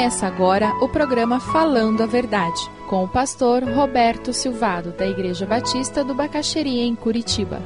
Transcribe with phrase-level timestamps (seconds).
[0.00, 2.58] Começa agora o programa Falando a Verdade,
[2.88, 7.60] com o pastor Roberto Silvado, da Igreja Batista do Bacaxeria, em Curitiba.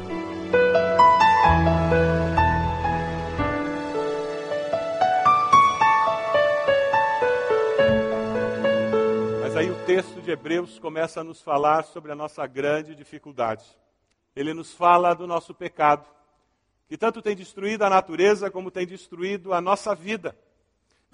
[9.40, 13.64] Mas aí o texto de Hebreus começa a nos falar sobre a nossa grande dificuldade.
[14.34, 16.04] Ele nos fala do nosso pecado,
[16.88, 20.36] que tanto tem destruído a natureza como tem destruído a nossa vida.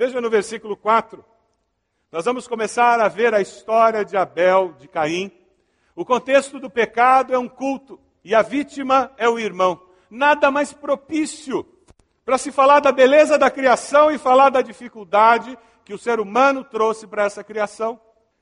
[0.00, 1.22] Veja no versículo 4.
[2.10, 5.30] Nós vamos começar a ver a história de Abel, de Caim.
[5.95, 9.78] O contexto do pecado é um culto e a vítima é o irmão.
[10.09, 11.66] Nada mais propício
[12.24, 16.64] para se falar da beleza da criação e falar da dificuldade que o ser humano
[16.64, 18.01] trouxe para essa criação.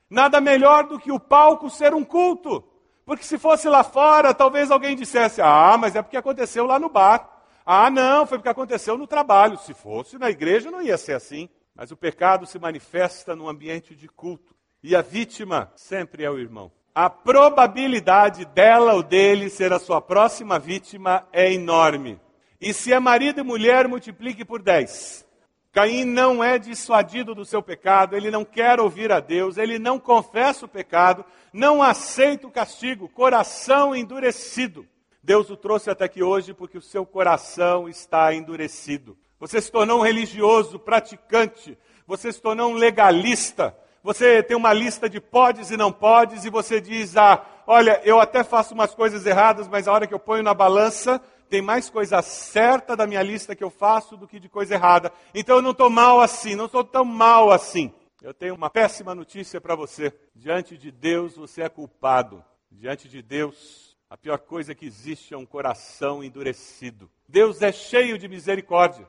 [0.09, 2.63] Nada melhor do que o palco ser um culto.
[3.05, 6.89] Porque se fosse lá fora, talvez alguém dissesse: Ah, mas é porque aconteceu lá no
[6.89, 7.38] bar.
[7.71, 9.59] Ah, não, foi porque aconteceu no trabalho.
[9.59, 11.51] Se fosse na igreja, não ia ser assim.
[11.75, 14.57] Mas o pecado se manifesta no ambiente de culto.
[14.83, 16.73] E a vítima sempre é o irmão.
[16.95, 22.19] A probabilidade dela ou dele ser a sua próxima vítima é enorme.
[22.59, 25.27] E se é marido e mulher, multiplique por 10.
[25.71, 29.99] Caim não é dissuadido do seu pecado, ele não quer ouvir a Deus, ele não
[29.99, 34.87] confessa o pecado, não aceita o castigo, coração endurecido.
[35.29, 39.15] Deus o trouxe até aqui hoje porque o seu coração está endurecido.
[39.39, 41.77] Você se tornou um religioso, praticante,
[42.07, 43.77] você se tornou um legalista.
[44.03, 48.19] Você tem uma lista de podes e não podes e você diz: "Ah, olha, eu
[48.19, 51.21] até faço umas coisas erradas, mas a hora que eu ponho na balança,
[51.51, 55.13] tem mais coisa certa da minha lista que eu faço do que de coisa errada.
[55.35, 57.93] Então eu não estou mal assim, não estou tão mal assim.
[58.23, 60.11] Eu tenho uma péssima notícia para você.
[60.35, 62.43] Diante de Deus você é culpado.
[62.71, 67.11] Diante de Deus a pior coisa que existe é um coração endurecido.
[67.29, 69.09] Deus é cheio de misericórdia,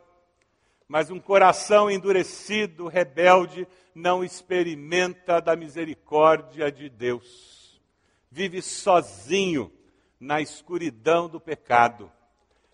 [0.88, 7.82] mas um coração endurecido, rebelde, não experimenta da misericórdia de Deus.
[8.30, 9.72] Vive sozinho
[10.20, 12.12] na escuridão do pecado,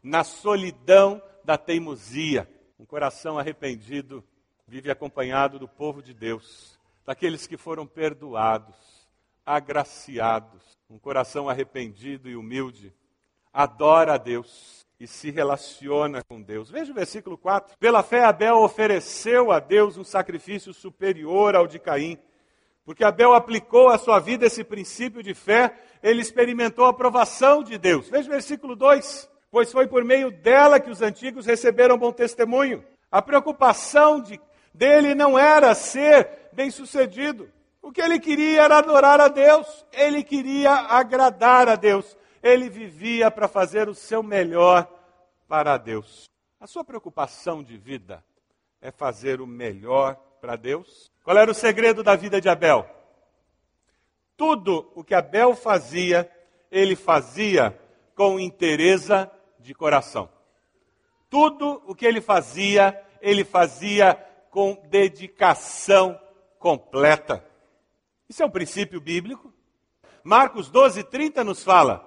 [0.01, 2.49] na solidão da teimosia.
[2.79, 4.23] Um coração arrependido
[4.67, 8.75] vive acompanhado do povo de Deus, daqueles que foram perdoados,
[9.45, 12.93] agraciados, um coração arrependido e humilde,
[13.53, 16.69] adora a Deus e se relaciona com Deus.
[16.69, 17.77] Veja o versículo 4.
[17.77, 22.17] Pela fé, Abel ofereceu a Deus um sacrifício superior ao de Caim.
[22.85, 27.77] Porque Abel aplicou à sua vida esse princípio de fé, ele experimentou a aprovação de
[27.77, 28.09] Deus.
[28.09, 29.29] Veja o versículo 2.
[29.49, 32.83] Pois foi por meio dela que os antigos receberam bom testemunho.
[33.11, 34.39] A preocupação de,
[34.73, 37.49] dele não era ser bem-sucedido.
[37.85, 43.29] O que ele queria era adorar a Deus, ele queria agradar a Deus, ele vivia
[43.29, 44.91] para fazer o seu melhor
[45.47, 46.27] para Deus.
[46.59, 48.25] A sua preocupação de vida
[48.81, 51.11] é fazer o melhor para Deus?
[51.23, 52.89] Qual era o segredo da vida de Abel?
[54.35, 56.27] Tudo o que Abel fazia,
[56.71, 57.79] ele fazia
[58.15, 59.13] com interesse
[59.59, 60.27] de coração.
[61.29, 64.15] Tudo o que ele fazia, ele fazia
[64.49, 66.19] com dedicação
[66.57, 67.45] completa.
[68.27, 69.53] Isso é um princípio bíblico.
[70.23, 72.03] Marcos 12, 30 nos fala: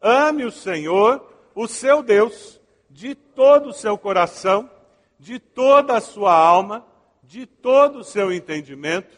[0.00, 4.68] ame o Senhor, o seu Deus, de todo o seu coração,
[5.18, 6.84] de toda a sua alma,
[7.22, 9.16] de todo o seu entendimento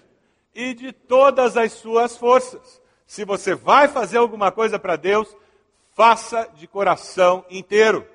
[0.54, 2.80] e de todas as suas forças.
[3.06, 5.34] Se você vai fazer alguma coisa para Deus,
[5.94, 8.06] faça de coração inteiro.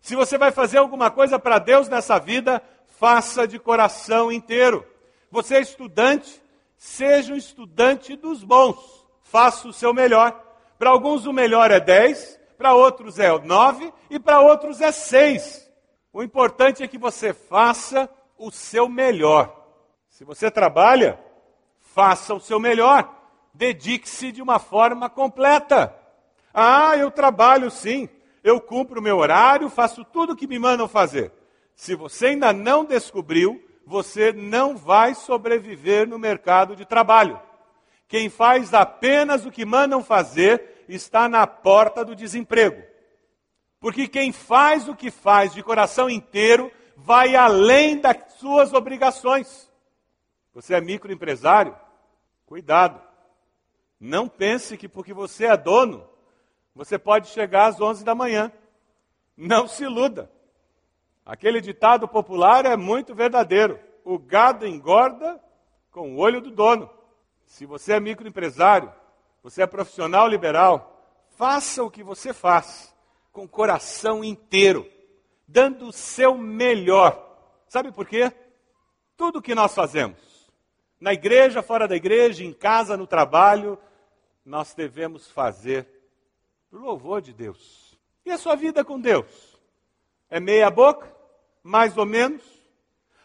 [0.00, 4.86] Se você vai fazer alguma coisa para Deus nessa vida, faça de coração inteiro.
[5.30, 6.40] Você é estudante,
[6.80, 10.32] seja um estudante dos bons, faça o seu melhor.
[10.78, 15.70] Para alguns o melhor é 10, para outros é 9 e para outros é 6.
[16.10, 18.08] O importante é que você faça
[18.38, 19.54] o seu melhor.
[20.08, 21.20] Se você trabalha,
[21.80, 23.14] faça o seu melhor.
[23.52, 25.94] Dedique-se de uma forma completa.
[26.52, 28.08] Ah, eu trabalho sim,
[28.42, 31.30] eu cumpro o meu horário, faço tudo o que me mandam fazer.
[31.74, 37.40] Se você ainda não descobriu você não vai sobreviver no mercado de trabalho.
[38.06, 42.82] Quem faz apenas o que mandam fazer está na porta do desemprego.
[43.78, 49.70] Porque quem faz o que faz de coração inteiro vai além das suas obrigações.
[50.52, 51.76] Você é microempresário?
[52.44, 53.00] Cuidado.
[53.98, 56.08] Não pense que porque você é dono,
[56.74, 58.52] você pode chegar às 11 da manhã.
[59.36, 60.30] Não se iluda.
[61.24, 63.78] Aquele ditado popular é muito verdadeiro.
[64.04, 65.40] O gado engorda
[65.90, 66.90] com o olho do dono.
[67.44, 68.92] Se você é microempresário,
[69.42, 71.00] você é profissional liberal,
[71.36, 72.94] faça o que você faz
[73.32, 74.86] com o coração inteiro,
[75.46, 77.26] dando o seu melhor.
[77.68, 78.32] Sabe por quê?
[79.16, 80.18] Tudo que nós fazemos,
[81.00, 83.78] Na igreja, fora da igreja, em casa, no trabalho,
[84.44, 85.88] nós devemos fazer
[86.70, 87.98] o louvor de Deus.
[88.24, 89.49] E a sua vida com Deus?
[90.30, 91.12] É meia boca?
[91.62, 92.42] Mais ou menos?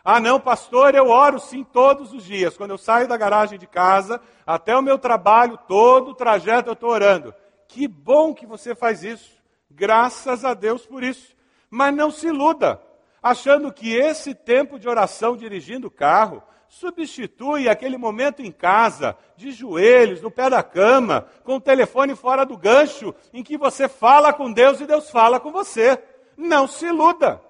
[0.04, 2.58] Ah, não, pastor, eu oro sim todos os dias.
[2.58, 6.74] Quando eu saio da garagem de casa até o meu trabalho, todo o trajeto eu
[6.74, 7.34] estou orando.
[7.68, 9.32] Que bom que você faz isso.
[9.70, 11.36] Graças a Deus por isso.
[11.70, 12.82] Mas não se iluda,
[13.22, 19.52] achando que esse tempo de oração dirigindo o carro substitui aquele momento em casa, de
[19.52, 24.34] joelhos, no pé da cama, com o telefone fora do gancho, em que você fala
[24.34, 25.98] com Deus e Deus fala com você.
[26.38, 27.42] Não se iluda.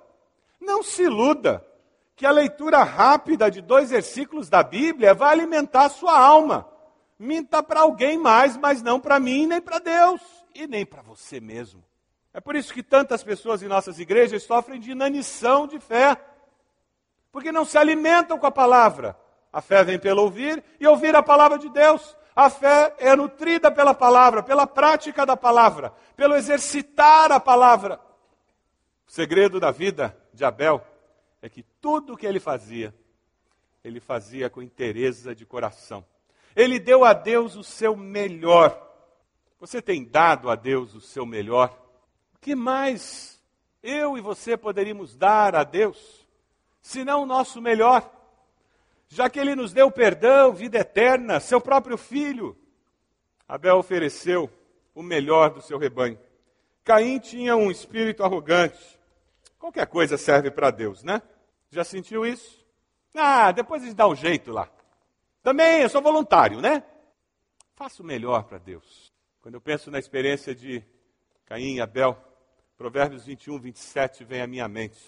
[0.60, 1.66] Não se iluda
[2.16, 6.68] que a leitura rápida de dois versículos da Bíblia vai alimentar a sua alma.
[7.20, 10.22] Minta para alguém mais, mas não para mim, nem para Deus
[10.54, 11.84] e nem para você mesmo.
[12.34, 16.18] É por isso que tantas pessoas em nossas igrejas sofrem de inanição de fé,
[17.32, 19.18] porque não se alimentam com a palavra.
[19.52, 22.16] A fé vem pelo ouvir e ouvir a palavra de Deus.
[22.36, 28.00] A fé é nutrida pela palavra, pela prática da palavra, pelo exercitar a palavra.
[29.08, 30.86] O segredo da vida de Abel
[31.42, 32.94] é que tudo o que ele fazia,
[33.84, 36.06] ele fazia com interesse de coração.
[36.56, 38.82] Ele deu a Deus o seu melhor.
[39.60, 41.78] Você tem dado a Deus o seu melhor?
[42.34, 43.42] O que mais
[43.84, 46.28] eu e você poderíamos dar a Deus,
[46.82, 48.12] senão o nosso melhor?
[49.08, 52.58] Já que Ele nos deu perdão, vida eterna, seu próprio filho.
[53.48, 54.50] Abel ofereceu
[54.96, 56.18] o melhor do seu rebanho.
[56.84, 58.95] Caim tinha um espírito arrogante.
[59.66, 61.24] Qualquer coisa serve para Deus, né?
[61.72, 62.64] Já sentiu isso?
[63.16, 64.70] Ah, depois a gente dá um jeito lá.
[65.42, 66.84] Também eu sou voluntário, né?
[67.74, 69.12] Faço o melhor para Deus.
[69.42, 70.84] Quando eu penso na experiência de
[71.48, 72.16] Caim e Abel,
[72.78, 75.02] Provérbios 21, 27 vem à minha mente.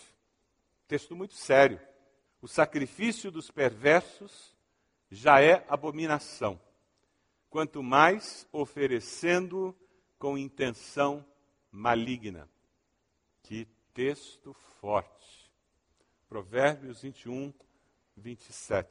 [0.87, 1.79] Texto muito sério.
[2.41, 4.55] O sacrifício dos perversos
[5.11, 6.59] já é abominação,
[7.47, 9.77] quanto mais oferecendo
[10.17, 11.23] com intenção
[11.71, 12.49] maligna.
[13.43, 15.51] Que texto forte.
[16.29, 17.51] Provérbios 21,
[18.15, 18.87] 27.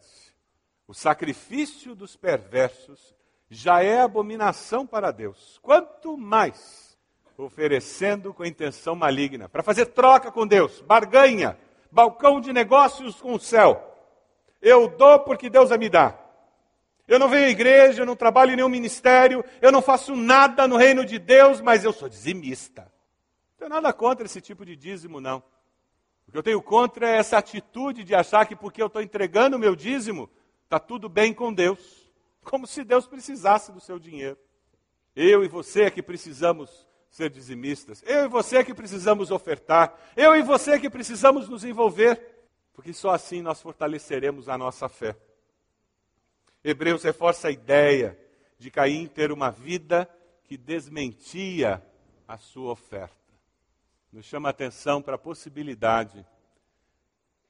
[0.89, 3.15] O sacrifício dos perversos
[3.49, 6.99] já é abominação para Deus, quanto mais
[7.39, 11.57] oferecendo com intenção maligna, para fazer troca com Deus, barganha,
[11.89, 13.97] balcão de negócios com o céu.
[14.61, 16.21] Eu dou porque Deus me dar.
[17.07, 20.67] Eu não venho à igreja, eu não trabalho em nenhum ministério, eu não faço nada
[20.67, 22.91] no reino de Deus, mas eu sou dizimista.
[23.57, 25.43] Não tenho nada contra esse tipo de dízimo, não.
[26.29, 29.57] O que eu tenho contra é essa atitude de achar que porque eu estou entregando
[29.57, 30.29] o meu dízimo,
[30.65, 32.13] está tudo bem com Deus.
[32.45, 34.37] Como se Deus precisasse do seu dinheiro.
[35.15, 38.03] Eu e você é que precisamos ser dizimistas.
[38.07, 39.99] Eu e você é que precisamos ofertar.
[40.15, 42.21] Eu e você é que precisamos nos envolver.
[42.75, 45.17] Porque só assim nós fortaleceremos a nossa fé.
[46.63, 48.19] Hebreus reforça a ideia
[48.59, 50.09] de Caim ter uma vida
[50.45, 51.83] que desmentia
[52.29, 53.26] a sua oferta.
[54.17, 56.27] Nos chama a atenção para a possibilidade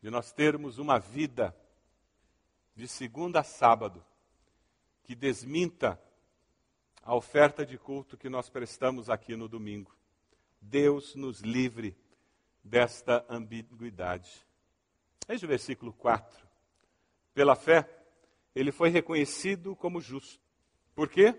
[0.03, 1.57] de nós termos uma vida
[2.75, 4.05] de segunda a sábado
[5.05, 5.97] que desminta
[7.05, 9.95] a oferta de culto que nós prestamos aqui no domingo.
[10.61, 11.97] Deus nos livre
[12.65, 14.45] desta ambiguidade.
[15.29, 16.49] Veja o versículo 4.
[17.33, 17.89] Pela fé,
[18.57, 20.43] ele foi reconhecido como justo.
[20.97, 21.33] Por quê?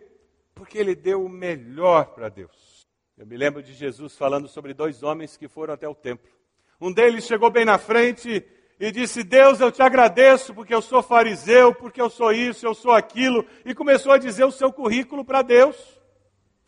[0.56, 2.77] Porque ele deu o melhor para Deus.
[3.18, 6.32] Eu me lembro de Jesus falando sobre dois homens que foram até o templo.
[6.80, 8.46] Um deles chegou bem na frente
[8.80, 12.76] e disse: Deus, eu te agradeço porque eu sou fariseu, porque eu sou isso, eu
[12.76, 15.76] sou aquilo, e começou a dizer o seu currículo para Deus,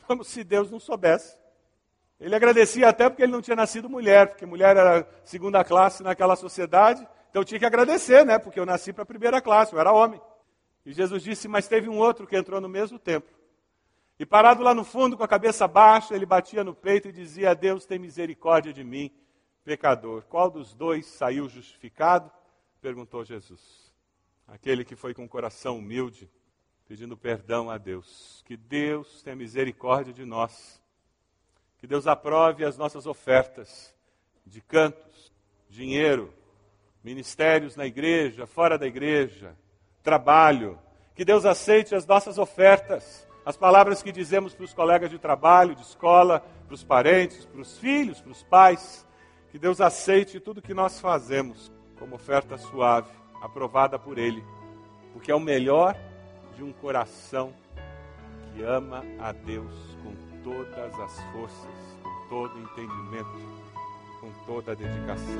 [0.07, 1.37] como se Deus não soubesse.
[2.19, 6.35] Ele agradecia até porque ele não tinha nascido mulher, porque mulher era segunda classe naquela
[6.35, 8.39] sociedade, então tinha que agradecer, né?
[8.39, 10.19] Porque eu nasci para a primeira classe, eu era homem.
[10.83, 13.38] E Jesus disse: Mas teve um outro que entrou no mesmo tempo.
[14.19, 17.55] E parado lá no fundo, com a cabeça baixa, ele batia no peito e dizia:
[17.55, 19.09] Deus tem misericórdia de mim,
[19.63, 20.23] pecador.
[20.23, 22.29] Qual dos dois saiu justificado?
[22.81, 23.93] Perguntou Jesus.
[24.45, 26.29] Aquele que foi com o coração humilde,
[26.85, 28.43] pedindo perdão a Deus.
[28.45, 30.81] Que Deus tenha misericórdia de nós.
[31.77, 33.95] Que Deus aprove as nossas ofertas
[34.45, 35.31] de cantos,
[35.69, 36.33] dinheiro,
[37.01, 39.55] ministérios na igreja, fora da igreja,
[40.03, 40.77] trabalho.
[41.15, 45.73] Que Deus aceite as nossas ofertas, as palavras que dizemos para os colegas de trabalho,
[45.73, 49.07] de escola, para os parentes, para os filhos, para os pais
[49.49, 53.09] que Deus aceite tudo que nós fazemos como oferta suave,
[53.41, 54.43] aprovada por Ele,
[55.13, 55.97] porque é o melhor
[56.55, 57.51] de um coração
[58.53, 60.13] que ama a Deus com
[60.43, 63.39] todas as forças, com todo entendimento,
[64.21, 65.39] com toda a dedicação.